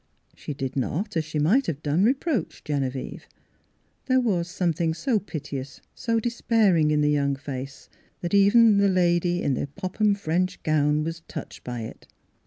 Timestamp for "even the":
8.33-8.85